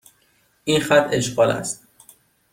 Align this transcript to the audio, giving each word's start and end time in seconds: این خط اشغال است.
این 0.63 0.79
خط 0.81 1.09
اشغال 1.13 1.51
است. 1.51 1.87